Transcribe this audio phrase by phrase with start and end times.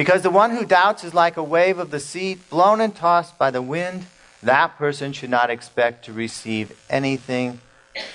[0.00, 3.36] Because the one who doubts is like a wave of the sea, blown and tossed
[3.36, 4.06] by the wind.
[4.42, 7.60] That person should not expect to receive anything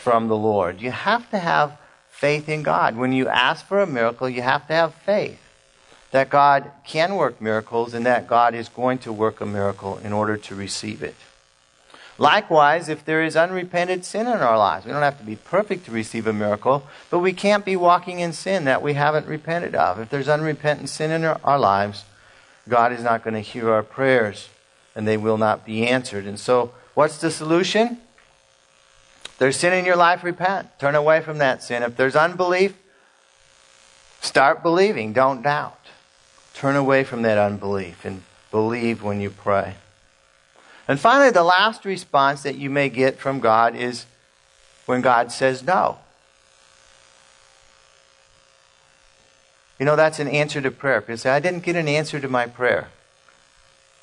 [0.01, 0.81] from the Lord.
[0.81, 1.77] You have to have
[2.09, 2.95] faith in God.
[2.95, 5.39] When you ask for a miracle, you have to have faith
[6.09, 10.11] that God can work miracles and that God is going to work a miracle in
[10.11, 11.13] order to receive it.
[12.17, 15.85] Likewise, if there is unrepented sin in our lives, we don't have to be perfect
[15.85, 19.75] to receive a miracle, but we can't be walking in sin that we haven't repented
[19.75, 19.99] of.
[19.99, 22.05] If there's unrepentant sin in our lives,
[22.69, 24.49] God is not going to hear our prayers
[24.95, 26.25] and they will not be answered.
[26.25, 27.99] And so, what's the solution?
[29.25, 30.79] If there's sin in your life, repent.
[30.79, 31.83] Turn away from that sin.
[31.83, 32.77] If there's unbelief,
[34.21, 35.11] start believing.
[35.11, 35.87] Don't doubt.
[36.53, 39.75] Turn away from that unbelief and believe when you pray.
[40.87, 44.05] And finally, the last response that you may get from God is
[44.85, 45.97] when God says no.
[49.79, 51.01] You know, that's an answer to prayer.
[51.01, 52.89] People say, I didn't get an answer to my prayer.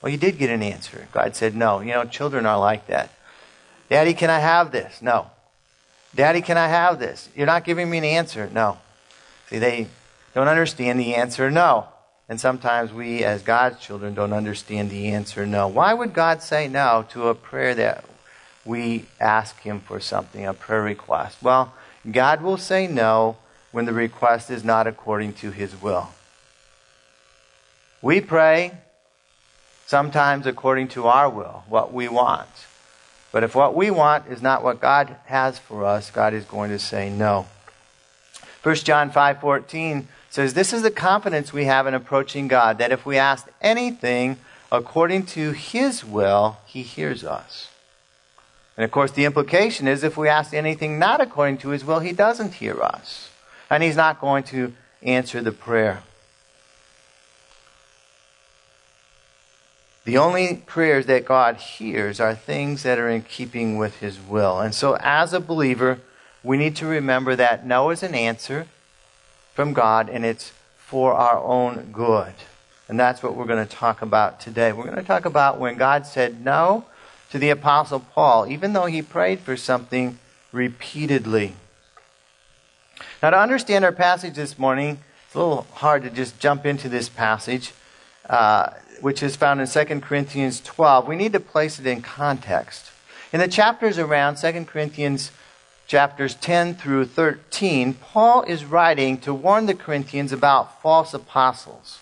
[0.03, 1.09] Well, you did get an answer.
[1.13, 1.81] God said no.
[1.81, 3.11] You know, children are like that.
[3.89, 5.01] Daddy, can I have this?
[5.01, 5.31] No.
[6.15, 7.29] Daddy, can I have this?
[7.35, 8.51] You're not giving me an answer.
[8.53, 8.79] No.
[9.49, 9.87] See, they
[10.35, 11.87] don't understand the answer no.
[12.33, 15.69] And sometimes we, as God's children, don't understand the answer no.
[15.69, 18.07] Why would God say no to a prayer that
[18.65, 21.43] we ask Him for something, a prayer request?
[21.43, 21.75] Well,
[22.11, 23.37] God will say no
[23.71, 26.09] when the request is not according to His will.
[28.01, 28.79] We pray
[29.85, 32.49] sometimes according to our will, what we want.
[33.31, 36.71] But if what we want is not what God has for us, God is going
[36.71, 37.45] to say no.
[38.63, 43.05] 1 John 5:14 says this is the confidence we have in approaching God that if
[43.05, 44.39] we ask anything
[44.73, 47.69] according to his will, he hears us.
[48.75, 52.01] And of course the implication is if we ask anything not according to his will,
[52.01, 53.29] he doesn't hear us.
[53.69, 56.03] And he's not going to answer the prayer.
[60.05, 64.59] The only prayers that God hears are things that are in keeping with His will.
[64.59, 66.01] And so, as a believer,
[66.43, 68.67] we need to remember that no is an answer
[69.55, 72.35] from God, and it's for our own good.
[72.89, 74.73] And that's what we're going to talk about today.
[74.73, 76.85] We're going to talk about when God said no
[77.31, 80.19] to the Apostle Paul, even though he prayed for something
[80.53, 81.55] repeatedly.
[83.23, 86.89] Now, to understand our passage this morning, it's a little hard to just jump into
[86.89, 87.73] this passage,
[88.29, 88.71] uh,
[89.01, 91.09] which is found in 2 Corinthians 12.
[91.09, 92.91] We need to place it in context.
[93.33, 95.31] In the chapters around 2 Corinthians
[95.93, 101.99] chapters 10 through 13, Paul is writing to warn the Corinthians about false apostles.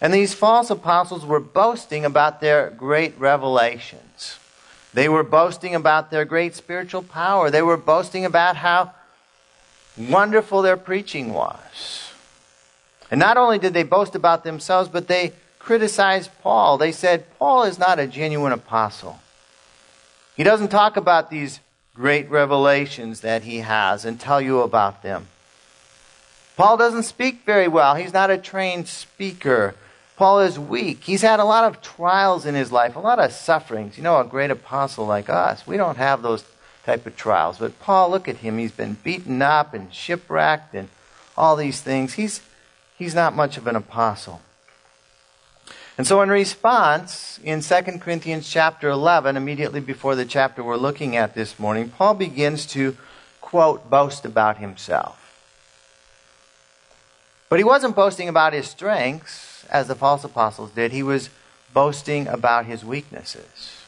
[0.00, 4.38] And these false apostles were boasting about their great revelations.
[4.94, 7.50] They were boasting about their great spiritual power.
[7.50, 8.92] They were boasting about how
[9.96, 12.12] wonderful their preaching was.
[13.10, 16.78] And not only did they boast about themselves, but they criticized Paul.
[16.78, 19.18] They said, Paul is not a genuine apostle.
[20.36, 21.58] He doesn't talk about these
[21.98, 25.26] great revelations that he has and tell you about them.
[26.56, 27.96] Paul doesn't speak very well.
[27.96, 29.74] He's not a trained speaker.
[30.16, 31.02] Paul is weak.
[31.02, 33.96] He's had a lot of trials in his life, a lot of sufferings.
[33.96, 36.44] You know, a great apostle like us, we don't have those
[36.84, 37.58] type of trials.
[37.58, 38.58] But Paul, look at him.
[38.58, 40.88] He's been beaten up and shipwrecked and
[41.36, 42.14] all these things.
[42.14, 42.40] He's,
[42.96, 44.40] he's not much of an apostle.
[45.98, 51.16] And so in response, in 2 Corinthians chapter 11, immediately before the chapter we're looking
[51.16, 52.96] at this morning, Paul begins to,
[53.40, 55.16] quote, boast about himself.
[57.48, 60.92] But he wasn't boasting about his strengths, as the false apostles did.
[60.92, 61.30] He was
[61.74, 63.82] boasting about his weaknesses.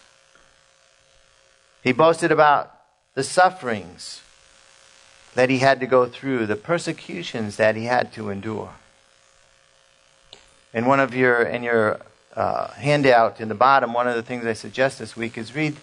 [1.84, 2.74] He boasted about
[3.14, 4.20] the sufferings
[5.36, 8.74] that he had to go through, the persecutions that he had to endure.
[10.72, 12.00] In one of your in your
[12.36, 15.76] uh, handout in the bottom, one of the things I suggest this week is read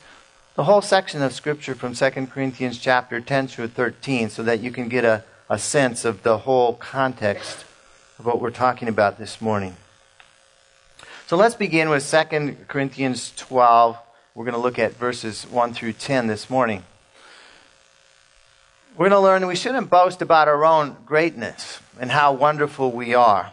[0.55, 4.71] the whole section of Scripture from 2 Corinthians chapter 10 through 13 so that you
[4.71, 7.65] can get a, a sense of the whole context
[8.17, 9.75] of what we're talking about this morning.
[11.27, 13.97] So let's begin with 2 Corinthians 12.
[14.33, 16.83] We're going to look at verses 1 through 10 this morning.
[18.95, 23.13] We're going to learn we shouldn't boast about our own greatness and how wonderful we
[23.13, 23.51] are.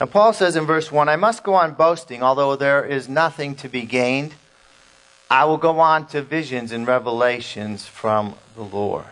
[0.00, 3.54] Now, Paul says in verse 1 I must go on boasting, although there is nothing
[3.56, 4.34] to be gained.
[5.30, 9.06] I will go on to visions and revelations from the Lord.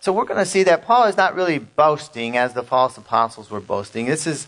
[0.00, 3.50] So we're going to see that Paul is not really boasting as the false apostles
[3.50, 4.06] were boasting.
[4.06, 4.46] This is,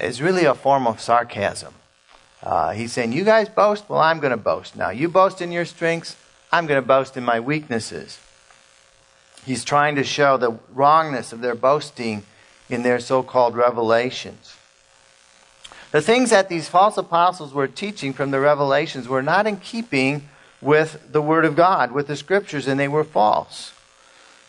[0.00, 1.74] is really a form of sarcasm.
[2.42, 3.88] Uh, he's saying, You guys boast?
[3.88, 4.90] Well, I'm going to boast now.
[4.90, 6.16] You boast in your strengths?
[6.50, 8.18] I'm going to boast in my weaknesses.
[9.46, 12.24] He's trying to show the wrongness of their boasting
[12.72, 14.56] in their so called revelations.
[15.92, 20.28] The things that these false apostles were teaching from the revelations were not in keeping
[20.62, 23.72] with the Word of God, with the Scriptures, and they were false.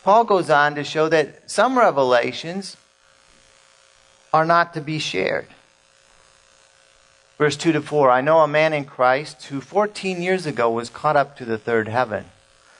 [0.03, 2.77] Paul goes on to show that some revelations
[4.31, 5.47] are not to be shared.
[7.37, 10.89] Verse 2 to 4 I know a man in Christ who 14 years ago was
[10.89, 12.25] caught up to the third heaven.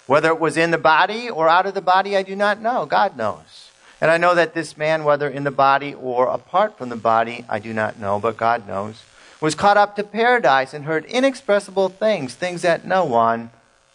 [0.07, 2.85] Whether it was in the body or out of the body, I do not know.
[2.85, 3.71] God knows.
[4.03, 7.45] And I know that this man, whether in the body or apart from the body,
[7.47, 9.01] I do not know, but God knows,
[9.39, 13.51] was caught up to paradise and heard inexpressible things, things that no one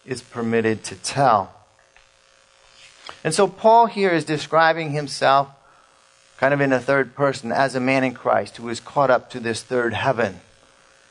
[0.07, 1.53] is permitted to tell.
[3.23, 5.49] And so Paul here is describing himself
[6.37, 9.29] kind of in a third person as a man in Christ who is caught up
[9.29, 10.39] to this third heaven.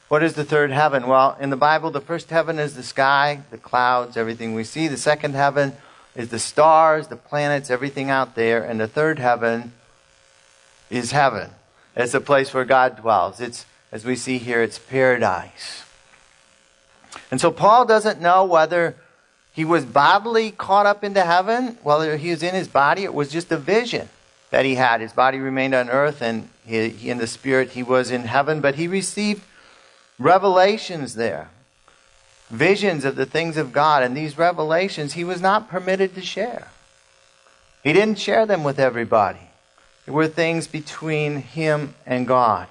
[0.09, 1.07] What is the third heaven?
[1.07, 4.89] Well, in the Bible, the first heaven is the sky, the clouds, everything we see.
[4.89, 5.75] The second heaven
[6.15, 8.63] is the stars, the planets, everything out there.
[8.63, 9.73] And the third heaven
[10.91, 11.51] is heaven.
[11.97, 13.41] It's a place where God dwells.
[13.41, 15.85] It's, as we see here, it's paradise.
[17.31, 18.97] And so Paul doesn't know whether
[19.53, 23.29] he was bodily caught up into heaven, whether he was in his body, it was
[23.29, 24.09] just a vision
[24.51, 25.01] that he had.
[25.01, 28.61] His body remained on earth, and he, he, in the spirit he was in heaven,
[28.61, 29.43] but he received
[30.19, 31.49] revelations there,
[32.51, 36.69] visions of the things of God, and these revelations he was not permitted to share.
[37.83, 39.51] He didn't share them with everybody.
[40.07, 42.69] They were things between him and God.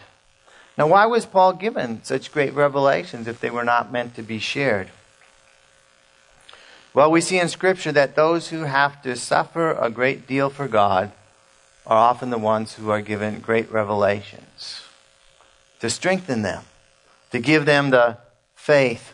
[0.77, 4.39] Now, why was Paul given such great revelations if they were not meant to be
[4.39, 4.89] shared?
[6.93, 10.67] Well, we see in Scripture that those who have to suffer a great deal for
[10.67, 11.11] God
[11.85, 14.81] are often the ones who are given great revelations
[15.79, 16.63] to strengthen them,
[17.31, 18.17] to give them the
[18.55, 19.13] faith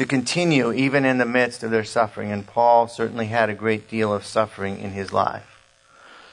[0.00, 2.32] to continue even in the midst of their suffering.
[2.32, 5.60] And Paul certainly had a great deal of suffering in his life.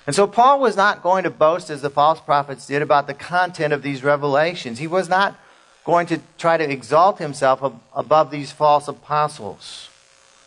[0.06, 3.14] And so Paul was not going to boast as the false prophets did about the
[3.14, 4.80] content of these revelations.
[4.80, 5.38] He was not
[5.84, 7.62] going to try to exalt himself
[7.94, 9.90] above these false apostles.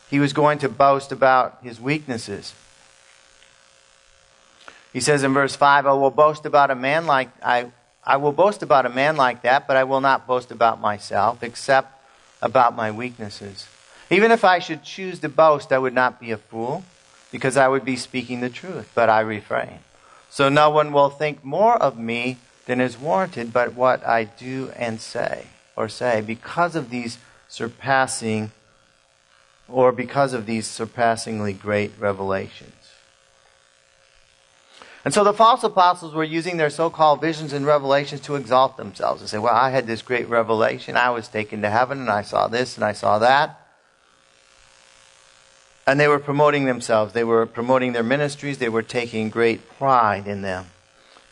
[0.08, 2.54] He was going to boast about his weaknesses.
[4.94, 7.70] He says in verse 5, I will boast about a man like I
[8.02, 11.42] I will boast about a man like that, but I will not boast about myself,
[11.42, 11.99] except
[12.42, 13.66] about my weaknesses.
[14.10, 16.84] Even if I should choose to boast, I would not be a fool,
[17.30, 19.78] because I would be speaking the truth, but I refrain.
[20.28, 24.72] So no one will think more of me than is warranted, but what I do
[24.76, 25.46] and say,
[25.76, 28.50] or say, because of these surpassing,
[29.68, 32.79] or because of these surpassingly great revelations.
[35.04, 38.76] And so the false apostles were using their so called visions and revelations to exalt
[38.76, 40.96] themselves and say, Well, I had this great revelation.
[40.96, 43.56] I was taken to heaven and I saw this and I saw that.
[45.86, 47.14] And they were promoting themselves.
[47.14, 48.58] They were promoting their ministries.
[48.58, 50.66] They were taking great pride in them.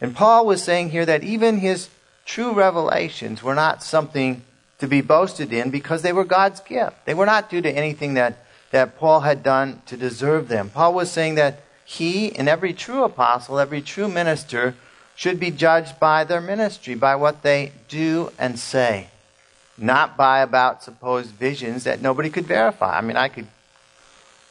[0.00, 1.90] And Paul was saying here that even his
[2.24, 4.42] true revelations were not something
[4.78, 7.04] to be boasted in because they were God's gift.
[7.04, 10.70] They were not due to anything that, that Paul had done to deserve them.
[10.70, 14.74] Paul was saying that he and every true apostle, every true minister,
[15.14, 19.08] should be judged by their ministry, by what they do and say,
[19.78, 22.98] not by about supposed visions that nobody could verify.
[22.98, 23.46] I mean, I could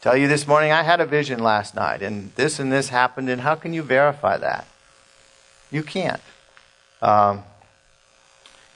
[0.02, 3.30] tell you this morning I had a vision last night, and this and this happened,
[3.30, 4.66] and how can you verify that?
[5.70, 6.22] You can't.
[7.04, 7.44] Um,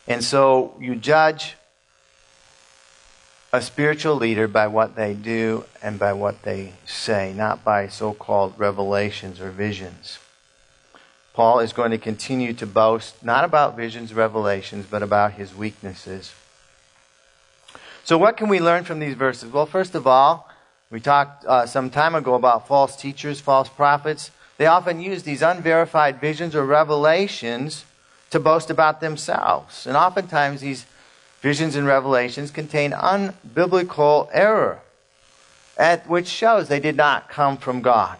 [0.08, 1.56] and so you judge
[3.53, 8.13] a spiritual leader by what they do and by what they say, not by so
[8.13, 10.20] called revelations or visions.
[11.34, 16.34] Paul is going to continue to boast not about visions, revelations, but about his weaknesses.
[18.03, 19.51] So, what can we learn from these verses?
[19.51, 20.50] Well, first of all,
[20.89, 24.31] we talked uh, some time ago about false teachers, false prophets.
[24.58, 27.86] They often use these unverified visions or revelations
[28.29, 29.88] to boast about themselves.
[29.88, 30.86] And oftentimes, these
[31.42, 34.82] visions and revelations contain unbiblical error,
[35.78, 38.18] at which shows they did not come from God.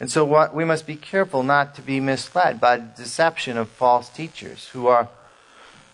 [0.00, 4.08] And so what, we must be careful not to be misled by deception of false
[4.08, 5.08] teachers who are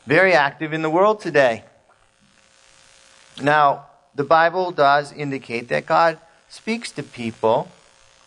[0.07, 1.65] very active in the world today.
[3.41, 6.19] Now, the Bible does indicate that God
[6.49, 7.71] speaks to people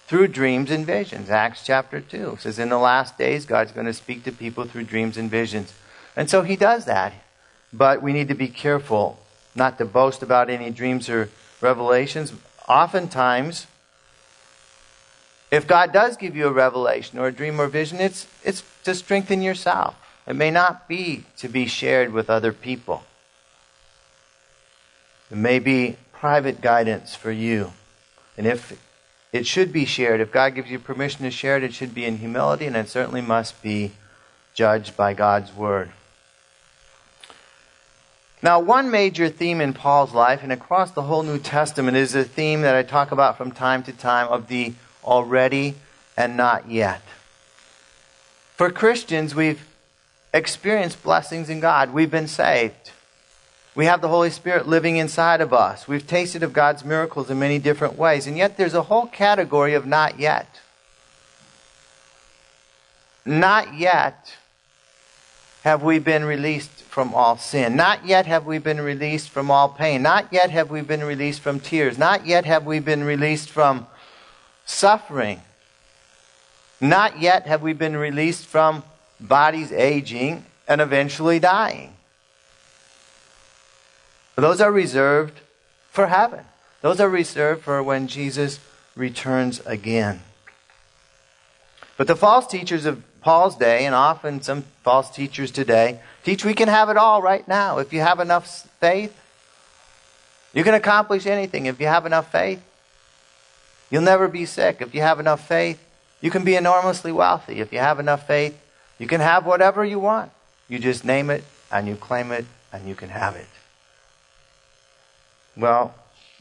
[0.07, 1.29] through dreams and visions.
[1.29, 4.83] Acts chapter 2 says, In the last days, God's going to speak to people through
[4.83, 5.73] dreams and visions.
[6.15, 7.13] And so he does that.
[7.73, 9.19] But we need to be careful
[9.55, 12.33] not to boast about any dreams or revelations.
[12.67, 13.67] Oftentimes,
[15.51, 18.95] if God does give you a revelation or a dream or vision, it's, it's to
[18.95, 19.95] strengthen yourself.
[20.27, 23.03] It may not be to be shared with other people.
[25.29, 27.73] It may be private guidance for you.
[28.37, 28.79] And if
[29.33, 30.21] it should be shared.
[30.21, 32.87] If God gives you permission to share it, it should be in humility, and it
[32.87, 33.91] certainly must be
[34.53, 35.91] judged by God's word.
[38.43, 42.25] Now, one major theme in Paul's life and across the whole New Testament is a
[42.25, 45.75] theme that I talk about from time to time of the already
[46.17, 47.01] and not yet.
[48.57, 49.65] For Christians, we've
[50.33, 51.93] experienced blessings in God.
[51.93, 52.91] We've been saved.
[53.75, 55.87] We have the Holy Spirit living inside of us.
[55.87, 58.27] We've tasted of God's miracles in many different ways.
[58.27, 60.59] And yet there's a whole category of not yet.
[63.25, 64.35] Not yet
[65.63, 67.75] have we been released from all sin.
[67.75, 70.03] Not yet have we been released from all pain.
[70.03, 71.97] Not yet have we been released from tears.
[71.97, 73.87] Not yet have we been released from
[74.65, 75.41] suffering.
[76.79, 78.83] Not yet have we been released from
[79.19, 81.95] bodies aging and eventually dying.
[84.35, 85.39] Those are reserved
[85.89, 86.45] for heaven.
[86.81, 88.59] Those are reserved for when Jesus
[88.95, 90.21] returns again.
[91.97, 96.53] But the false teachers of Paul's day, and often some false teachers today, teach we
[96.53, 97.79] can have it all right now.
[97.79, 99.17] If you have enough faith,
[100.53, 102.61] you can accomplish anything if you have enough faith.
[103.89, 105.83] You'll never be sick if you have enough faith.
[106.21, 108.59] You can be enormously wealthy if you have enough faith.
[108.99, 110.31] You can have whatever you want.
[110.67, 113.47] You just name it and you claim it and you can have it.
[115.55, 115.93] Well,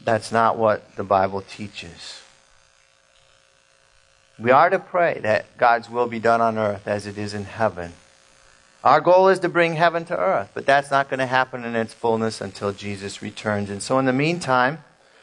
[0.03, 2.22] that's not what the Bible teaches.
[4.39, 7.45] We are to pray that God's will be done on earth as it is in
[7.45, 7.93] heaven.
[8.83, 11.75] Our goal is to bring heaven to earth, but that's not going to happen in
[11.75, 13.69] its fullness until Jesus returns.
[13.69, 14.79] And so, in the meantime,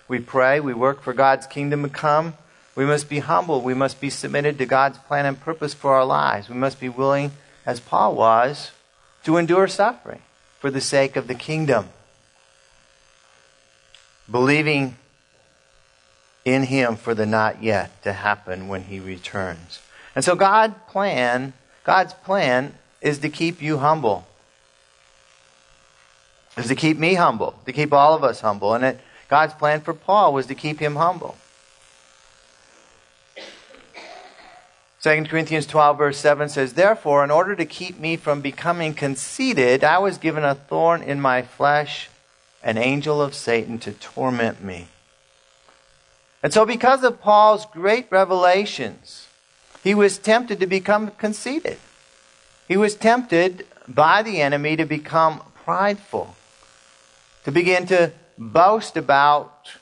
[0.08, 2.34] we pray, we work for God's kingdom to come.
[2.74, 3.60] We must be humble.
[3.60, 6.48] We must be submitted to God's plan and purpose for our lives.
[6.48, 7.32] We must be willing,
[7.66, 8.70] as Paul was,
[9.24, 10.22] to endure suffering
[10.58, 11.90] for the sake of the kingdom
[14.30, 14.96] believing
[16.52, 19.80] in him for the not yet to happen when he returns.
[20.14, 21.52] And so God plan,
[21.84, 24.26] God's plan is to keep you humble.
[26.56, 28.74] Is to keep me humble, to keep all of us humble.
[28.74, 31.36] And it, God's plan for Paul was to keep him humble.
[35.02, 39.82] 2 Corinthians 12, verse 7 says, Therefore, in order to keep me from becoming conceited,
[39.82, 42.10] I was given a thorn in my flesh
[42.62, 44.88] an angel of Satan to torment me.
[46.42, 49.28] And so, because of Paul's great revelations,
[49.82, 51.78] he was tempted to become conceited.
[52.66, 56.34] He was tempted by the enemy to become prideful,
[57.44, 59.72] to begin to boast about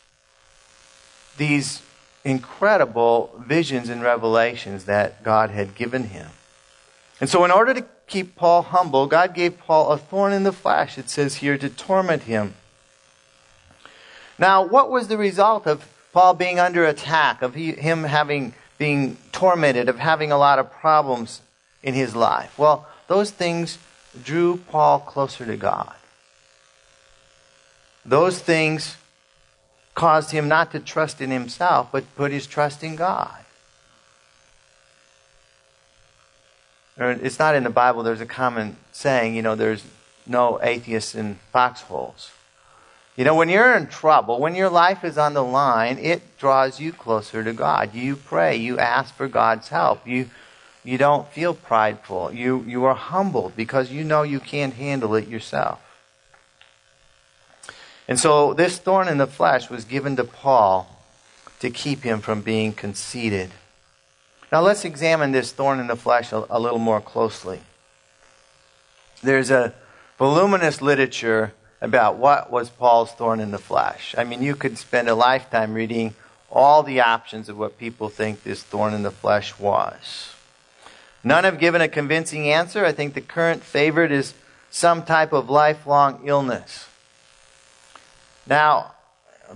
[1.36, 1.82] these
[2.24, 6.30] incredible visions and revelations that God had given him.
[7.20, 10.52] And so, in order to keep Paul humble, God gave Paul a thorn in the
[10.52, 12.54] flesh, it says here, to torment him.
[14.38, 19.16] Now, what was the result of Paul being under attack, of he, him having being
[19.32, 21.42] tormented, of having a lot of problems
[21.82, 22.58] in his life?
[22.58, 23.78] Well, those things
[24.24, 25.94] drew Paul closer to God.
[28.04, 28.96] Those things
[29.94, 33.44] caused him not to trust in himself, but put his trust in God.
[36.96, 39.84] It's not in the Bible, there's a common saying, you know, there's
[40.26, 42.30] no atheists in foxholes.
[43.18, 46.78] You know, when you're in trouble, when your life is on the line, it draws
[46.78, 47.92] you closer to God.
[47.92, 50.06] You pray, you ask for God's help.
[50.06, 50.30] You
[50.84, 52.32] you don't feel prideful.
[52.32, 55.80] You you are humbled because you know you can't handle it yourself.
[58.06, 60.88] And so this thorn in the flesh was given to Paul
[61.58, 63.50] to keep him from being conceited.
[64.52, 67.62] Now let's examine this thorn in the flesh a, a little more closely.
[69.24, 69.74] There's a
[70.18, 74.14] voluminous literature about what was Paul's thorn in the flesh.
[74.18, 76.14] I mean, you could spend a lifetime reading
[76.50, 80.34] all the options of what people think this thorn in the flesh was.
[81.22, 82.84] None have given a convincing answer.
[82.84, 84.34] I think the current favorite is
[84.70, 86.86] some type of lifelong illness.
[88.46, 88.94] Now,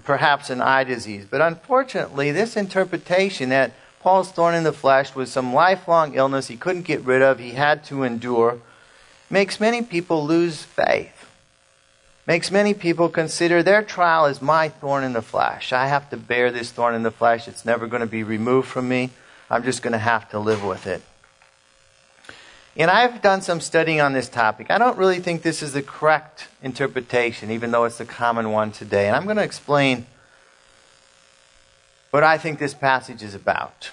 [0.05, 5.31] perhaps an eye disease, but unfortunately, this interpretation that Paul's thorn in the flesh was
[5.31, 8.59] some lifelong illness he couldn't get rid of, he had to endure,
[9.31, 11.12] makes many people lose faith
[12.27, 15.73] makes many people consider their trial as my thorn in the flesh.
[15.73, 17.49] I have to bear this thorn in the flesh.
[17.49, 19.11] It's never going to be removed from me.
[19.51, 21.03] I'm just going to have to live with it.
[22.77, 24.71] And I've done some studying on this topic.
[24.71, 28.73] I don't really think this is the correct interpretation, even though it's the common one
[28.73, 29.09] today.
[29.09, 30.07] And I'm going to explain
[32.11, 33.91] what I think this passage is about.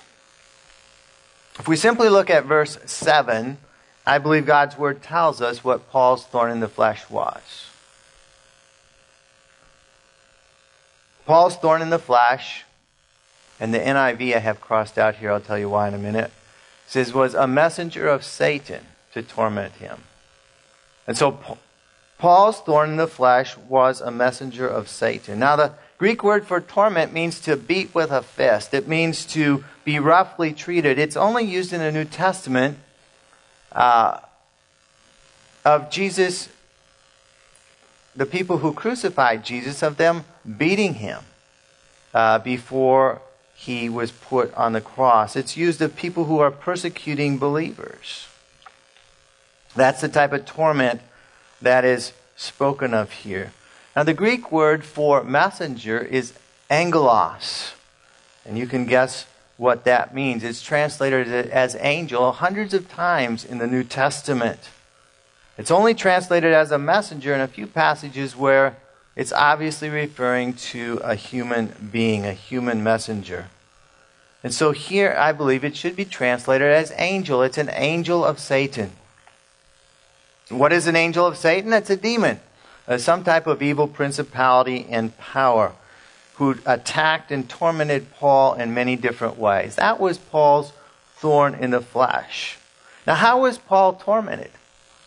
[1.58, 3.58] If we simply look at verse 7,
[4.06, 7.69] I believe God's word tells us what Paul's thorn in the flesh was.
[11.30, 12.66] Paul's thorn in the flesh
[13.60, 16.32] and the NIV I have crossed out here, I'll tell you why in a minute,
[16.88, 18.84] says, was a messenger of Satan
[19.14, 20.06] to torment him.
[21.06, 21.38] And so
[22.18, 25.38] Paul's thorn in the flesh was a messenger of Satan.
[25.38, 29.64] Now, the Greek word for torment means to beat with a fist, it means to
[29.86, 30.98] be roughly treated.
[30.98, 32.80] It's only used in the New Testament
[33.72, 34.20] uh,
[35.64, 36.50] of Jesus,
[38.16, 40.26] the people who crucified Jesus, of them
[40.58, 41.24] beating him
[42.14, 43.22] uh, before
[43.56, 45.36] he was put on the cross.
[45.36, 48.28] It's used of people who are persecuting believers.
[49.76, 51.02] That's the type of torment
[51.62, 53.52] that is spoken of here.
[53.96, 56.34] Now, the Greek word for messenger is
[56.70, 57.74] angelos.
[58.46, 59.26] And you can guess
[59.58, 60.44] what that means.
[60.44, 64.70] It's translated as angel hundreds of times in the New Testament.
[65.58, 68.78] It's only translated as a messenger in a few passages where
[69.20, 73.48] it's obviously referring to a human being, a human messenger.
[74.46, 77.44] And so here, I believe it should be translated as angel.
[77.44, 78.92] It's an angel of Satan.
[80.48, 81.74] What is an angel of Satan?
[81.74, 82.40] It's a demon,
[82.88, 85.74] uh, some type of evil principality and power
[86.36, 89.76] who attacked and tormented Paul in many different ways.
[89.76, 90.72] That was Paul's
[91.18, 92.58] thorn in the flesh.
[93.06, 94.52] Now, how was Paul tormented?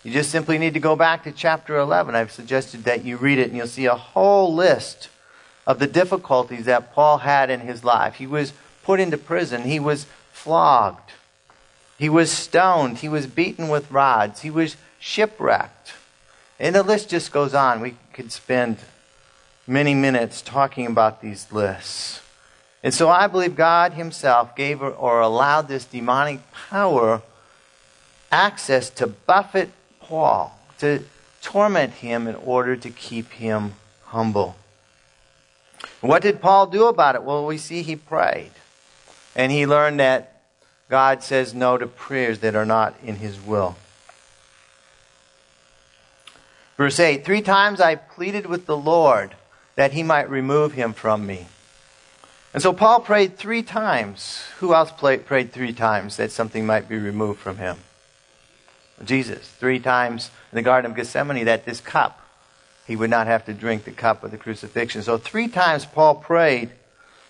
[0.03, 2.15] You just simply need to go back to chapter 11.
[2.15, 5.09] I've suggested that you read it and you'll see a whole list
[5.67, 8.17] of the difficulties that Paul had in his life.
[8.17, 11.13] He was put into prison, he was flogged,
[11.99, 15.95] he was stoned, he was beaten with rods, he was shipwrecked.
[16.59, 17.81] And the list just goes on.
[17.81, 18.79] We could spend
[19.67, 22.21] many minutes talking about these lists.
[22.83, 27.23] And so I believe God Himself gave or allowed this demonic power
[28.33, 29.71] access to buffet
[30.13, 31.03] Paul, to
[31.41, 33.73] torment him in order to keep him
[34.05, 34.57] humble.
[36.03, 37.23] What did Paul do about it?
[37.23, 38.51] Well, we see he prayed.
[39.35, 40.43] And he learned that
[40.91, 43.77] God says no to prayers that are not in his will.
[46.77, 49.35] Verse 8 Three times I pleaded with the Lord
[49.77, 51.47] that he might remove him from me.
[52.53, 54.45] And so Paul prayed three times.
[54.59, 57.79] Who else prayed three times that something might be removed from him?
[59.05, 62.21] Jesus three times in the Garden of Gethsemane that this cup,
[62.87, 65.03] he would not have to drink the cup of the crucifixion.
[65.03, 66.71] So three times Paul prayed,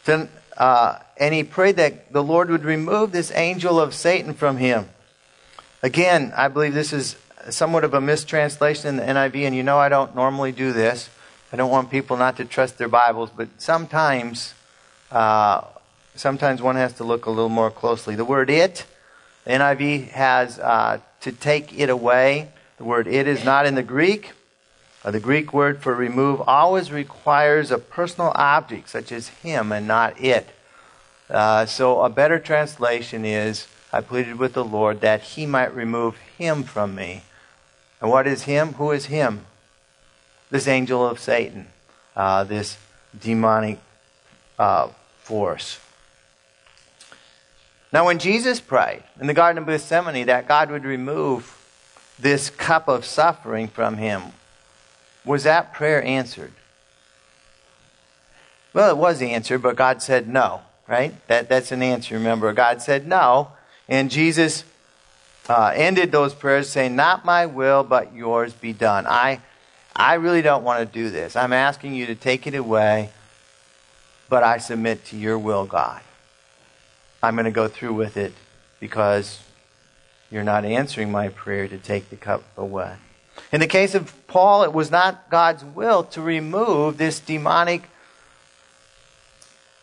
[0.04, 4.56] to, uh, and he prayed that the Lord would remove this angel of Satan from
[4.56, 4.88] him.
[5.82, 7.16] Again, I believe this is
[7.50, 11.10] somewhat of a mistranslation in the NIV, and you know I don't normally do this.
[11.52, 14.54] I don't want people not to trust their Bibles, but sometimes,
[15.10, 15.62] uh,
[16.14, 18.14] sometimes one has to look a little more closely.
[18.14, 18.86] The word "it,"
[19.46, 22.48] NIV has uh, to take it away.
[22.76, 24.32] The word it is not in the Greek.
[25.04, 29.88] Uh, the Greek word for remove always requires a personal object, such as him, and
[29.88, 30.48] not it.
[31.28, 36.16] Uh, so a better translation is I pleaded with the Lord that he might remove
[36.38, 37.22] him from me.
[38.00, 38.74] And what is him?
[38.74, 39.46] Who is him?
[40.50, 41.68] This angel of Satan,
[42.16, 42.76] uh, this
[43.18, 43.78] demonic
[44.58, 45.78] uh, force.
[47.92, 51.58] Now, when Jesus prayed in the Garden of Gethsemane that God would remove
[52.18, 54.22] this cup of suffering from him,
[55.24, 56.52] was that prayer answered?
[58.72, 61.14] Well, it was answered, but God said no, right?
[61.28, 62.52] That, that's an answer, remember.
[62.54, 63.52] God said no,
[63.88, 64.64] and Jesus
[65.48, 69.06] uh, ended those prayers saying, Not my will, but yours be done.
[69.06, 69.42] I,
[69.94, 71.36] I really don't want to do this.
[71.36, 73.10] I'm asking you to take it away,
[74.30, 76.00] but I submit to your will, God.
[77.22, 78.32] I'm going to go through with it
[78.80, 79.40] because
[80.30, 82.94] you're not answering my prayer to take the cup away.
[83.52, 87.88] In the case of Paul, it was not God's will to remove this demonic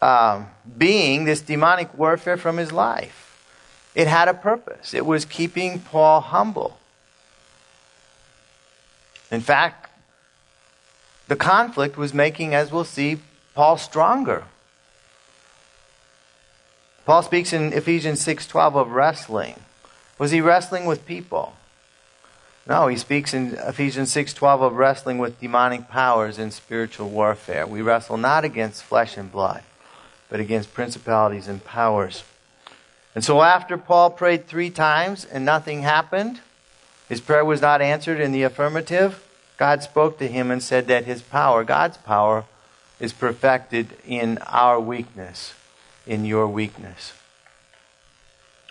[0.01, 0.47] um,
[0.77, 3.25] being, this demonic warfare from his life.
[3.95, 6.77] It had a purpose, it was keeping Paul humble.
[9.31, 9.89] In fact,
[11.27, 13.19] the conflict was making, as we'll see,
[13.53, 14.45] Paul stronger.
[17.09, 19.55] Paul speaks in Ephesians 6:12 of wrestling.
[20.19, 21.53] Was he wrestling with people?
[22.67, 27.65] No, he speaks in Ephesians 6:12 of wrestling with demonic powers in spiritual warfare.
[27.65, 29.63] We wrestle not against flesh and blood,
[30.29, 32.21] but against principalities and powers.
[33.15, 36.41] And so after Paul prayed 3 times and nothing happened,
[37.07, 39.23] his prayer was not answered in the affirmative,
[39.57, 42.45] God spoke to him and said that his power, God's power,
[42.99, 45.53] is perfected in our weakness
[46.09, 47.13] in your weakness.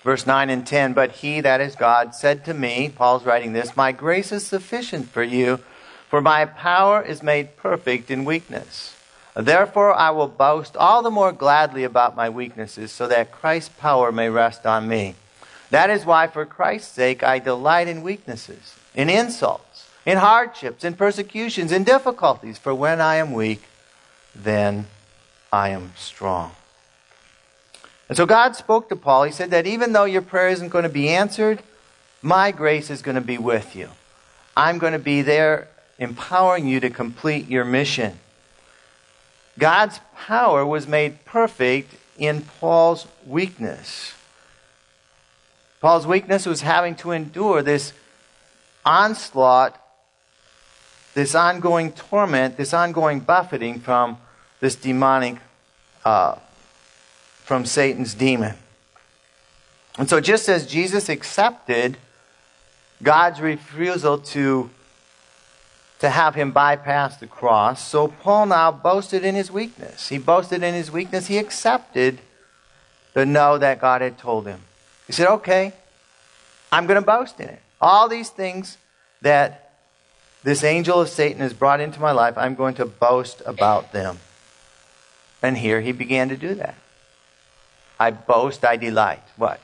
[0.03, 3.77] Verse 9 and 10 But he, that is God, said to me, Paul's writing this,
[3.77, 5.61] My grace is sufficient for you,
[6.09, 8.97] for my power is made perfect in weakness.
[9.37, 14.11] Therefore, I will boast all the more gladly about my weaknesses, so that Christ's power
[14.11, 15.15] may rest on me.
[15.71, 20.95] That is why, for Christ's sake, I delight in weaknesses, in insults, in hardships, in
[20.95, 22.59] persecutions, in difficulties.
[22.59, 23.63] For when I am weak,
[24.35, 24.87] then
[25.53, 26.53] I am strong.
[28.09, 29.25] And so God spoke to Paul.
[29.25, 31.63] He said that even though your prayer isn't going to be answered,
[32.23, 33.91] my grace is going to be with you.
[34.57, 35.69] I'm going to be there
[35.99, 38.19] empowering you to complete your mission.
[39.59, 44.15] God's power was made perfect in Paul's weakness.
[45.81, 47.93] Paul's weakness was having to endure this
[48.85, 49.81] onslaught,
[51.15, 54.19] this ongoing torment, this ongoing buffeting from
[54.61, 55.37] this demonic,
[56.05, 56.37] uh,
[57.49, 58.55] from Satan's demon.
[59.97, 61.97] And so, just as Jesus accepted
[63.03, 64.69] God's refusal to
[66.01, 67.89] to have him bypass the cross.
[67.89, 70.11] So Paul now boasted in his weakness.
[70.11, 71.27] He boasted in his weakness.
[71.27, 72.21] He accepted
[73.15, 74.61] the no that God had told him.
[75.09, 75.73] He said, okay,
[76.71, 77.61] I'm going to boast in it.
[77.81, 78.79] All these things
[79.23, 79.73] that
[80.45, 84.21] this angel of Satan has brought into my life, I'm going to boast about them.
[85.43, 86.77] And here he began to do that.
[87.99, 89.23] I boast, I delight.
[89.37, 89.61] What?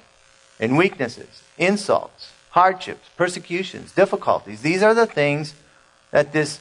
[0.58, 4.62] In weaknesses, insults, hardships, persecutions, difficulties.
[4.62, 5.54] These are the things
[6.10, 6.60] that this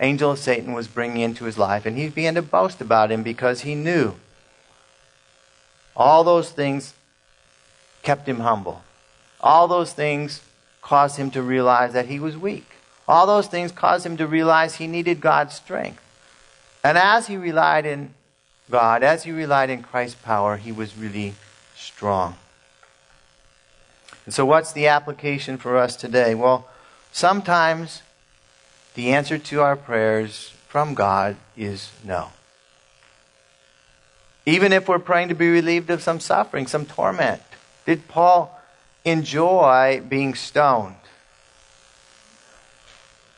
[0.00, 3.22] angel of Satan was bringing into his life, and he began to boast about him
[3.22, 4.14] because he knew
[5.96, 6.94] all those things
[8.02, 8.82] kept him humble.
[9.40, 10.42] All those things
[10.82, 12.66] caused him to realize that he was weak.
[13.06, 16.02] All those things caused him to realize he needed God's strength.
[16.82, 18.14] And as he relied in
[18.70, 21.34] God, as he relied in Christ's power, he was really
[21.76, 22.36] strong.
[24.24, 26.34] And so, what's the application for us today?
[26.34, 26.68] Well,
[27.10, 28.02] sometimes
[28.94, 32.28] the answer to our prayers from God is no.
[34.46, 37.42] Even if we're praying to be relieved of some suffering, some torment.
[37.86, 38.58] Did Paul
[39.04, 40.94] enjoy being stoned?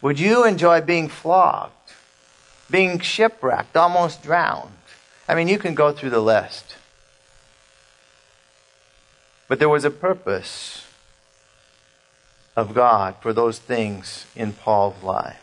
[0.00, 1.72] Would you enjoy being flogged,
[2.70, 4.81] being shipwrecked, almost drowned?
[5.28, 6.76] I mean, you can go through the list.
[9.48, 10.86] But there was a purpose
[12.56, 15.38] of God for those things in Paul's life.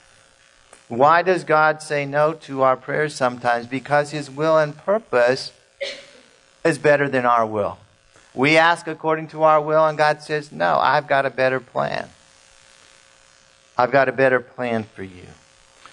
[0.87, 3.67] Why does God say no to our prayers sometimes?
[3.67, 5.51] Because His will and purpose
[6.65, 7.77] is better than our will.
[8.33, 12.09] We ask according to our will, and God says, No, I've got a better plan.
[13.77, 15.27] I've got a better plan for you.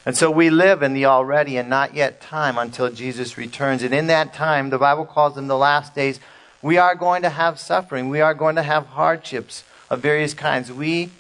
[0.07, 3.83] And so we live in the already and not yet time until Jesus returns.
[3.83, 6.21] And in that time, the Bible calls them the last days,
[6.63, 8.09] we are going to have suffering.
[8.09, 10.73] We are going to have hardships of various kinds.
[10.73, 11.11] We,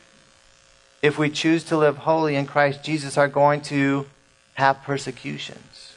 [1.02, 4.06] if we choose to live holy in Christ Jesus, are going to
[4.54, 5.94] have persecutions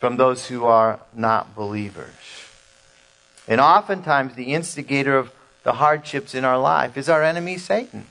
[0.00, 2.10] from those who are not believers.
[3.46, 8.06] And oftentimes, the instigator of the hardships in our life is our enemy, Satan,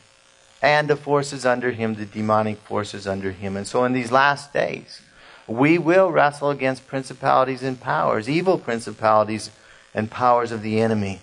[0.62, 3.56] and the forces under him, the demonic forces under him.
[3.56, 5.02] And so, in these last days,
[5.48, 9.50] we will wrestle against principalities and powers, evil principalities
[9.94, 11.22] and powers of the enemy.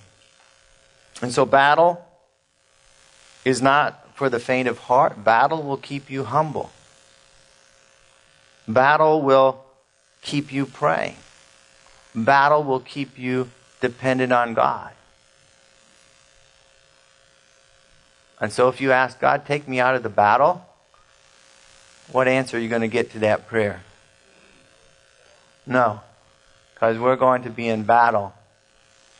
[1.20, 2.04] And so, battle
[3.44, 5.22] is not for the faint of heart.
[5.22, 6.70] Battle will keep you humble.
[8.66, 9.64] Battle will
[10.22, 11.16] keep you praying.
[12.14, 14.92] Battle will keep you dependent on God.
[18.40, 20.64] And so if you ask God, take me out of the battle,
[22.12, 23.82] what answer are you going to get to that prayer?
[25.66, 26.00] No.
[26.74, 28.34] Because we're going to be in battle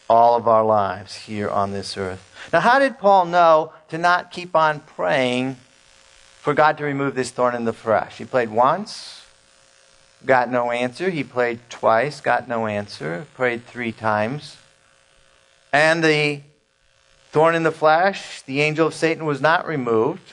[0.09, 2.23] all of our lives here on this earth.
[2.53, 5.57] Now, how did Paul know to not keep on praying
[6.41, 8.19] for God to remove this thorn in the flesh?
[8.19, 9.23] He prayed once,
[10.25, 11.11] got no answer.
[11.11, 13.27] He prayed twice, got no answer.
[13.35, 14.57] Prayed three times.
[15.73, 16.43] And the
[17.37, 20.33] thorn in the flesh, the angel of Satan, was not removed.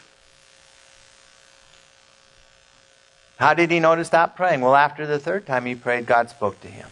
[3.36, 4.62] How did he know to stop praying?
[4.62, 6.88] Well, after the third time he prayed, God spoke to him.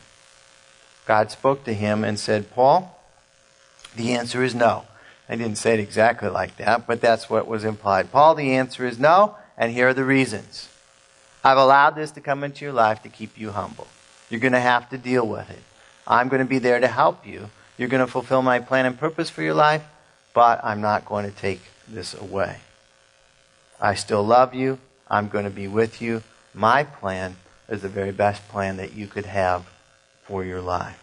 [1.06, 3.02] God spoke to him and said, Paul,
[3.95, 4.84] the answer is no.
[5.30, 8.12] I didn't say it exactly like that, but that's what was implied.
[8.12, 10.67] Paul, the answer is no, and here are the reasons.
[11.41, 13.88] I've allowed this to come into your life to keep you humble.
[14.30, 15.63] You're going to have to deal with it.
[16.06, 17.50] I'm going to be there to help you.
[17.78, 19.84] You're going to fulfill my plan and purpose for your life,
[20.33, 22.57] but I'm not going to take this away.
[23.79, 24.79] I still love you.
[25.09, 26.23] I'm going to be with you.
[26.53, 27.35] My plan
[27.67, 29.65] is the very best plan that you could have
[30.23, 30.97] for your life.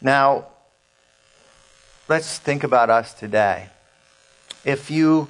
[0.00, 0.46] Now,
[2.08, 3.68] let's think about us today.
[4.64, 5.28] If you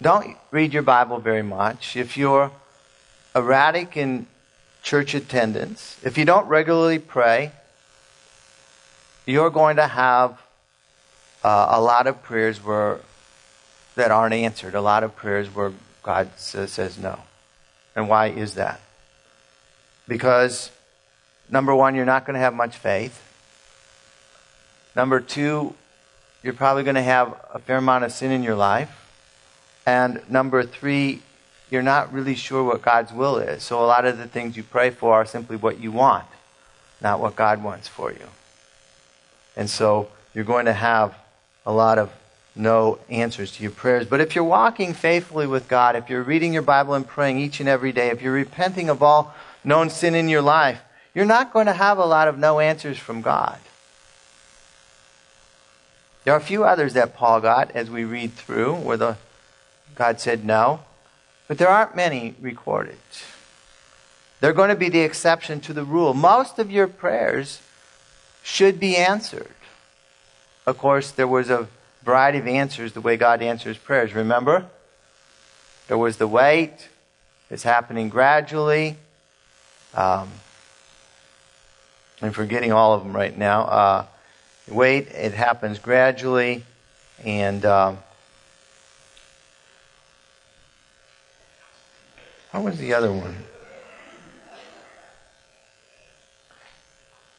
[0.00, 2.50] don't read your Bible very much, if you're
[3.34, 4.26] erratic in
[4.82, 7.52] church attendance, if you don't regularly pray,
[9.26, 10.40] you're going to have
[11.44, 12.60] uh, a lot of prayers
[13.94, 17.20] that aren't answered, a lot of prayers where God says, says no.
[17.94, 18.80] And why is that?
[20.08, 20.70] Because,
[21.50, 23.20] number one, you're not going to have much faith.
[24.96, 25.74] Number two,
[26.42, 28.98] you're probably going to have a fair amount of sin in your life.
[29.86, 31.22] And number three,
[31.70, 33.62] you're not really sure what God's will is.
[33.62, 36.26] So a lot of the things you pray for are simply what you want,
[37.00, 38.28] not what God wants for you.
[39.56, 41.14] And so you're going to have
[41.64, 42.10] a lot of
[42.54, 44.06] no answers to your prayers.
[44.06, 47.60] But if you're walking faithfully with God, if you're reading your Bible and praying each
[47.60, 49.34] and every day, if you're repenting of all
[49.64, 50.80] known sin in your life,
[51.14, 53.58] you're not going to have a lot of no answers from God.
[56.24, 59.16] There are a few others that Paul got as we read through where the,
[59.94, 60.80] God said no,
[61.48, 62.98] but there aren't many recorded.
[64.40, 66.14] They're going to be the exception to the rule.
[66.14, 67.60] Most of your prayers
[68.42, 69.50] should be answered.
[70.66, 71.68] Of course, there was a
[72.02, 74.12] variety of answers the way God answers prayers.
[74.12, 74.66] Remember?
[75.88, 76.88] There was the wait,
[77.50, 78.96] it's happening gradually.
[79.94, 80.30] Um,
[82.20, 83.62] I'm forgetting all of them right now.
[83.62, 84.06] Uh,
[84.68, 86.64] wait, it happens gradually.
[87.24, 87.98] And um,
[92.52, 93.36] what was the other one?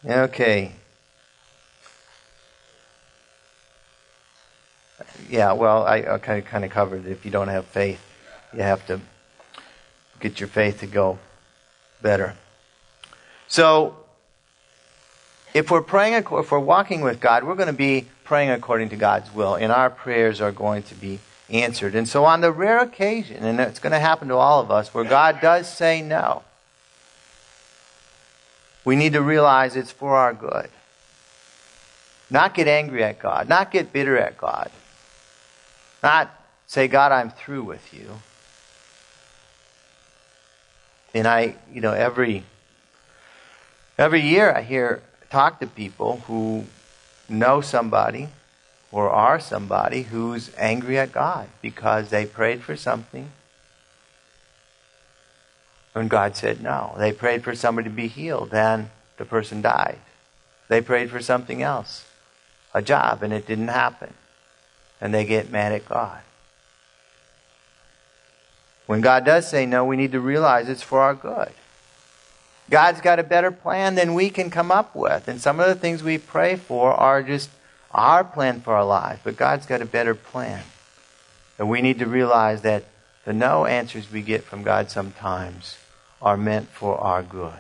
[0.05, 0.73] Okay.
[5.33, 7.11] Yeah, well, I, I kind of kind of covered it.
[7.11, 7.99] If you don't have faith,
[8.53, 9.01] you have to
[10.19, 11.17] get your faith to go
[12.03, 12.35] better.
[13.47, 13.97] So,
[15.55, 18.95] if we're praying, if we're walking with God, we're going to be praying according to
[18.95, 21.17] God's will, and our prayers are going to be
[21.49, 21.95] answered.
[21.95, 24.93] And so, on the rare occasion, and it's going to happen to all of us,
[24.93, 26.43] where God does say no,
[28.85, 30.69] we need to realize it's for our good.
[32.29, 34.69] Not get angry at God, not get bitter at God,
[36.03, 36.29] not
[36.67, 38.19] say, God, I'm through with you.
[41.13, 42.43] And I, you know, every
[43.97, 46.65] every year I hear talk to people who
[47.29, 48.29] know somebody
[48.91, 53.29] or are somebody who's angry at God because they prayed for something
[55.95, 56.95] and God said no.
[56.97, 59.99] They prayed for somebody to be healed and the person died.
[60.67, 62.05] They prayed for something else,
[62.73, 64.15] a job, and it didn't happen
[65.03, 66.21] and they get mad at God.
[68.85, 71.51] When God does say no, we need to realize it's for our good.
[72.69, 75.27] God's got a better plan than we can come up with.
[75.27, 77.49] And some of the things we pray for are just
[77.91, 80.63] our plan for our life, but God's got a better plan.
[81.59, 82.85] And we need to realize that
[83.25, 85.77] the no answers we get from God sometimes
[86.21, 87.59] are meant for our good.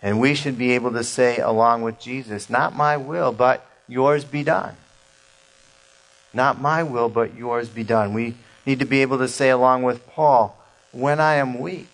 [0.00, 4.24] And we should be able to say, along with Jesus, Not my will, but yours
[4.24, 4.76] be done.
[6.34, 8.14] Not my will, but yours be done.
[8.14, 10.58] We need to be able to say, along with Paul,
[10.92, 11.88] when I am weak,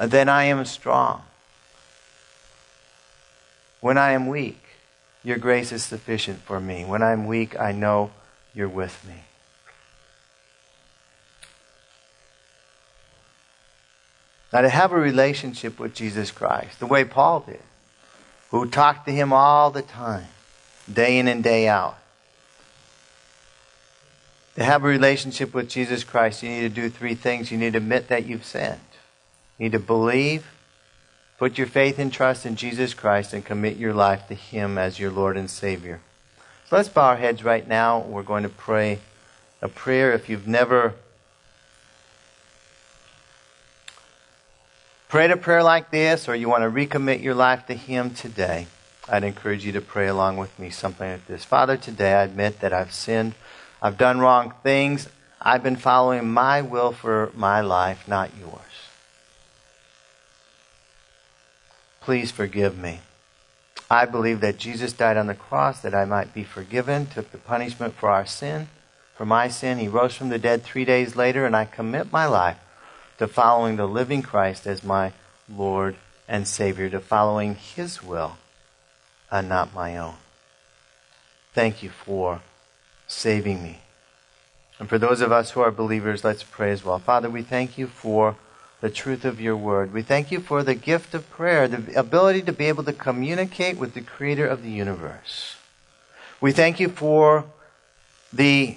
[0.00, 1.22] then I am strong.
[3.80, 4.62] When I am weak,
[5.22, 6.84] your grace is sufficient for me.
[6.84, 8.10] When I'm weak, I know
[8.54, 9.22] you're with me.
[14.52, 17.62] Now, to have a relationship with Jesus Christ, the way Paul did,
[18.50, 20.28] who talked to him all the time,
[20.90, 21.98] day in and day out,
[24.56, 27.52] to have a relationship with Jesus Christ, you need to do three things.
[27.52, 28.80] You need to admit that you've sinned.
[29.58, 30.46] You need to believe,
[31.38, 34.98] put your faith and trust in Jesus Christ, and commit your life to Him as
[34.98, 36.00] your Lord and Savior.
[36.68, 38.00] So let's bow our heads right now.
[38.00, 39.00] We're going to pray
[39.60, 40.12] a prayer.
[40.12, 40.94] If you've never
[45.08, 48.68] prayed a prayer like this, or you want to recommit your life to Him today,
[49.06, 52.60] I'd encourage you to pray along with me something like this Father, today I admit
[52.60, 53.34] that I've sinned
[53.86, 55.08] I've done wrong things.
[55.40, 58.88] I've been following my will for my life, not yours.
[62.00, 62.98] Please forgive me.
[63.88, 67.38] I believe that Jesus died on the cross that I might be forgiven, took the
[67.38, 68.70] punishment for our sin,
[69.14, 69.78] for my sin.
[69.78, 72.58] He rose from the dead three days later, and I commit my life
[73.18, 75.12] to following the living Christ as my
[75.48, 75.94] Lord
[76.26, 78.36] and Savior, to following His will
[79.30, 80.16] and not my own.
[81.54, 82.40] Thank you for
[83.06, 83.80] saving me.
[84.78, 86.98] And for those of us who are believers, let's pray as well.
[86.98, 88.36] Father, we thank you for
[88.80, 89.92] the truth of your word.
[89.92, 93.78] We thank you for the gift of prayer, the ability to be able to communicate
[93.78, 95.56] with the creator of the universe.
[96.40, 97.46] We thank you for
[98.32, 98.76] the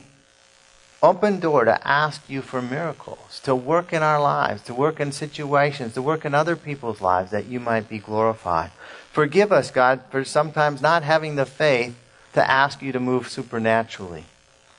[1.03, 5.11] open door to ask you for miracles, to work in our lives, to work in
[5.11, 8.71] situations, to work in other people's lives that you might be glorified.
[9.11, 11.95] Forgive us, God, for sometimes not having the faith
[12.33, 14.25] to ask you to move supernaturally.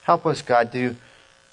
[0.02, 0.96] Help us, God, to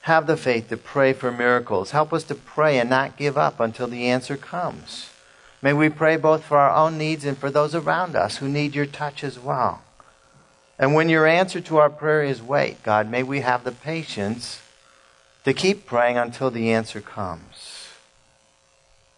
[0.01, 1.91] have the faith to pray for miracles.
[1.91, 5.09] Help us to pray and not give up until the answer comes.
[5.61, 8.75] May we pray both for our own needs and for those around us who need
[8.75, 9.81] your touch as well.
[10.79, 14.61] And when your answer to our prayer is wait, God, may we have the patience
[15.43, 17.87] to keep praying until the answer comes.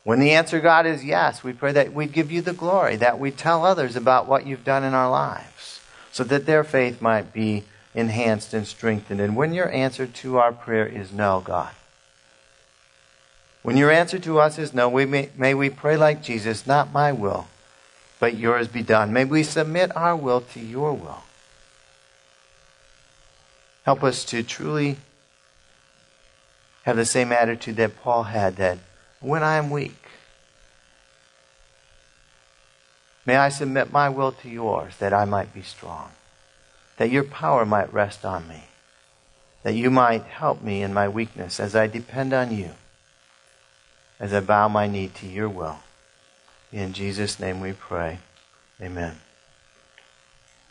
[0.04, 3.20] When the answer, God, is yes, we pray that we give you the glory, that
[3.20, 5.79] we tell others about what you've done in our lives,
[6.12, 9.20] so that their faith might be enhanced and strengthened.
[9.20, 11.72] And when your answer to our prayer is no, God,
[13.62, 16.94] when your answer to us is no, we may, may we pray like Jesus, not
[16.94, 17.48] my will,
[18.20, 19.12] but yours be done.
[19.12, 21.24] May we submit our will to your will.
[23.84, 24.98] Help us to truly
[26.84, 28.78] have the same attitude that Paul had that
[29.20, 29.99] when I am weak,
[33.26, 36.12] may I submit my will to yours that I might be strong,
[36.98, 38.64] that your power might rest on me,
[39.64, 42.72] that you might help me in my weakness as I depend on you,
[44.20, 45.80] as I bow my knee to your will.
[46.72, 48.20] In Jesus' name we pray.
[48.82, 49.18] Amen.